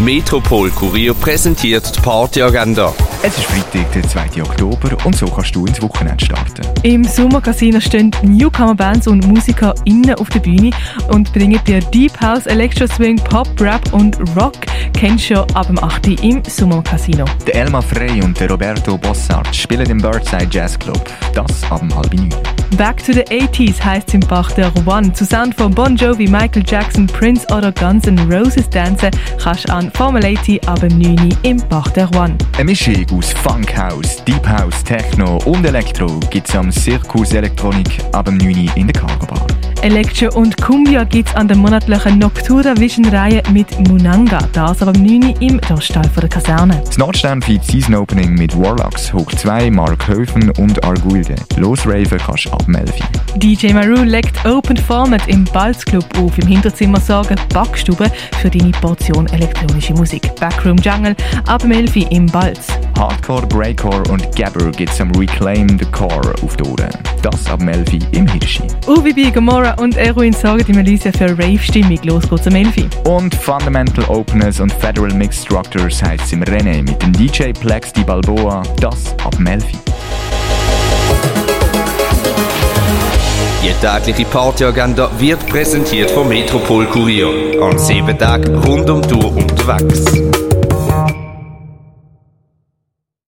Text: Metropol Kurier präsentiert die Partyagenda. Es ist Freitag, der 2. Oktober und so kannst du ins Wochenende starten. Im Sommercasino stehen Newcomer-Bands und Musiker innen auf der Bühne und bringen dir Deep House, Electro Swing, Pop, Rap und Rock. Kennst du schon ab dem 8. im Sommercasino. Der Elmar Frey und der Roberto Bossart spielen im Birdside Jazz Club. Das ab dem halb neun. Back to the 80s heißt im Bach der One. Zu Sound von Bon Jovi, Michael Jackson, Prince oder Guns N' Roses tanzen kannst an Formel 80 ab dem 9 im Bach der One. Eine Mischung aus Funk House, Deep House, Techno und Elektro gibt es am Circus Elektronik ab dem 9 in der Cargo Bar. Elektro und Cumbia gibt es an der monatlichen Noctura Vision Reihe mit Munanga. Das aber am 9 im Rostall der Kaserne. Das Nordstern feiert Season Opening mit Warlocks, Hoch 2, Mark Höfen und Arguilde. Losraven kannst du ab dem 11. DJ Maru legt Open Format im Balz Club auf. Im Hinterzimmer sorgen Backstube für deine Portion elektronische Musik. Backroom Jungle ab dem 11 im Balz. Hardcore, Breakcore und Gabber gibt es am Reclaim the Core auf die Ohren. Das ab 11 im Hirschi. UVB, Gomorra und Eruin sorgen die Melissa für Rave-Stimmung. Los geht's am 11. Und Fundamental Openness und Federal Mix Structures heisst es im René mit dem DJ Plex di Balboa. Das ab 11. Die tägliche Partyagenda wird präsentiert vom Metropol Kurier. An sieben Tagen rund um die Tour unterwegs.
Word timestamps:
Metropol 0.00 0.70
Kurier 0.70 1.14
präsentiert 1.14 1.96
die 1.96 2.00
Partyagenda. 2.00 2.92
Es 3.22 3.38
ist 3.38 3.46
Freitag, 3.46 3.92
der 3.92 4.02
2. 4.02 4.42
Oktober 4.42 4.96
und 5.04 5.14
so 5.14 5.26
kannst 5.26 5.54
du 5.54 5.66
ins 5.66 5.80
Wochenende 5.80 6.24
starten. 6.24 6.62
Im 6.82 7.04
Sommercasino 7.04 7.80
stehen 7.80 8.10
Newcomer-Bands 8.22 9.06
und 9.06 9.26
Musiker 9.28 9.74
innen 9.84 10.14
auf 10.14 10.28
der 10.30 10.40
Bühne 10.40 10.70
und 11.08 11.32
bringen 11.32 11.60
dir 11.66 11.80
Deep 11.80 12.20
House, 12.20 12.46
Electro 12.46 12.86
Swing, 12.88 13.16
Pop, 13.16 13.48
Rap 13.60 13.92
und 13.92 14.18
Rock. 14.36 14.54
Kennst 14.92 15.30
du 15.30 15.36
schon 15.36 15.50
ab 15.54 15.68
dem 15.68 15.82
8. 15.82 16.22
im 16.22 16.42
Sommercasino. 16.44 17.24
Der 17.46 17.54
Elmar 17.54 17.82
Frey 17.82 18.22
und 18.22 18.38
der 18.40 18.50
Roberto 18.50 18.98
Bossart 18.98 19.54
spielen 19.54 19.88
im 19.88 19.98
Birdside 19.98 20.48
Jazz 20.50 20.78
Club. 20.78 21.02
Das 21.34 21.62
ab 21.70 21.80
dem 21.80 21.94
halb 21.94 22.12
neun. 22.12 22.30
Back 22.76 23.04
to 23.04 23.12
the 23.12 23.22
80s 23.24 23.82
heißt 23.82 24.14
im 24.14 24.20
Bach 24.20 24.50
der 24.52 24.72
One. 24.86 25.12
Zu 25.12 25.26
Sound 25.26 25.54
von 25.54 25.74
Bon 25.74 25.94
Jovi, 25.94 26.26
Michael 26.26 26.64
Jackson, 26.66 27.06
Prince 27.06 27.46
oder 27.54 27.70
Guns 27.72 28.06
N' 28.06 28.18
Roses 28.32 28.68
tanzen 28.70 29.10
kannst 29.38 29.68
an 29.70 29.90
Formel 29.92 30.24
80 30.24 30.66
ab 30.66 30.80
dem 30.80 30.98
9 30.98 31.36
im 31.42 31.62
Bach 31.68 31.88
der 31.90 32.10
One. 32.14 32.36
Eine 32.56 32.64
Mischung 32.64 33.06
aus 33.12 33.32
Funk 33.32 33.76
House, 33.76 34.24
Deep 34.24 34.46
House, 34.48 34.82
Techno 34.84 35.38
und 35.44 35.66
Elektro 35.66 36.18
gibt 36.30 36.48
es 36.48 36.56
am 36.56 36.72
Circus 36.72 37.32
Elektronik 37.32 37.98
ab 38.12 38.24
dem 38.24 38.38
9 38.38 38.70
in 38.74 38.86
der 38.86 39.00
Cargo 39.00 39.26
Bar. 39.26 39.51
Elektro 39.82 40.32
und 40.38 40.56
Cumbia 40.58 41.02
gibt 41.02 41.28
es 41.28 41.34
an 41.34 41.48
der 41.48 41.56
monatlichen 41.56 42.20
Noctura 42.20 42.76
Vision 42.78 43.04
Reihe 43.06 43.42
mit 43.52 43.68
Munanga. 43.88 44.38
Das 44.52 44.80
aber 44.80 44.96
am 44.96 45.02
9 45.02 45.34
im 45.40 45.58
Rostall 45.68 46.08
der 46.20 46.28
Kaserne. 46.28 46.80
Das 46.86 46.98
Nordstern 46.98 47.42
feiert 47.42 47.64
Season 47.64 47.96
Opening 47.96 48.34
mit 48.34 48.56
Warlocks, 48.56 49.12
Hoch 49.12 49.28
2, 49.32 49.72
Mark 49.72 50.06
Höfen 50.06 50.50
und 50.52 50.84
Arguilde. 50.84 51.34
Losraven 51.56 52.18
kannst 52.18 52.44
du 52.44 52.52
ab 52.52 52.64
dem 52.64 52.76
11. 52.76 52.92
DJ 53.34 53.72
Maru 53.72 54.04
legt 54.04 54.46
Open 54.46 54.76
Format 54.76 55.26
im 55.26 55.42
Balz 55.46 55.84
Club 55.84 56.06
auf. 56.16 56.38
Im 56.38 56.46
Hinterzimmer 56.46 57.00
sorgen 57.00 57.36
Backstube 57.52 58.08
für 58.40 58.50
deine 58.50 58.70
Portion 58.70 59.26
elektronische 59.28 59.94
Musik. 59.94 60.32
Backroom 60.36 60.76
Jungle 60.76 61.16
ab 61.48 61.62
dem 61.62 61.72
11 61.72 61.96
im 62.10 62.26
Balz. 62.26 62.68
Hardcore, 62.96 63.46
Breakcore 63.48 64.04
und 64.12 64.36
Gabber 64.36 64.70
gibt 64.70 64.92
es 64.92 65.00
am 65.00 65.10
Reclaim 65.16 65.76
the 65.76 65.86
Core 65.86 66.34
auf 66.40 66.56
die 66.56 66.62
Ohren. 66.62 67.11
Das 67.22 67.46
ab 67.46 67.62
11 67.62 68.00
im 68.10 68.26
Hirschi. 68.26 68.62
UVB, 68.88 69.32
Gomorra 69.32 69.74
und 69.80 69.96
Eruin 69.96 70.32
sorgen 70.32 70.64
die 70.66 70.72
Melissa 70.72 71.12
für 71.12 71.30
Rave-Stimmung. 71.30 72.00
Los 72.02 72.28
geht's 72.28 72.48
am 72.48 72.56
11. 72.56 72.88
Und 73.04 73.32
Fundamental 73.34 74.04
Openness 74.08 74.58
und 74.58 74.72
Federal 74.72 75.14
Mix 75.14 75.42
Structures 75.42 76.02
heisst 76.02 76.24
es 76.24 76.32
im 76.32 76.42
René 76.42 76.82
mit 76.82 77.00
dem 77.00 77.12
DJ 77.12 77.52
Plex 77.52 77.92
di 77.92 78.02
Balboa. 78.02 78.62
Das 78.80 79.14
ab 79.24 79.36
11. 79.38 79.64
Die 83.62 83.72
tägliche 83.80 84.24
Partyagenda 84.28 85.08
wird 85.18 85.46
präsentiert 85.46 86.10
vom 86.10 86.28
Metropol 86.28 86.86
Kurier. 86.86 87.62
An 87.62 87.78
sieben 87.78 88.18
Tagen 88.18 88.56
rund 88.56 88.90
um 88.90 89.00
die 89.00 89.08
Tour 89.08 89.36
unterwegs. 89.36 90.04